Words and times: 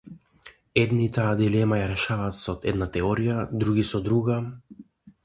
Едни 0.83 1.09
таа 1.17 1.33
дилема 1.41 1.77
ја 1.79 1.89
решаваат 1.91 2.37
со 2.39 2.55
една 2.71 2.87
теорија, 2.97 3.37
други 3.65 3.85
со 3.91 4.03
друга. 4.09 4.39